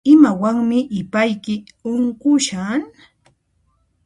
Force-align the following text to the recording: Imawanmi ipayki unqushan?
Imawanmi 0.13 0.79
ipayki 0.99 1.55
unqushan? 1.91 2.81